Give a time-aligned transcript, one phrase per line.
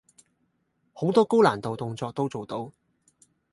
[0.93, 2.71] 好多高難度動作都做到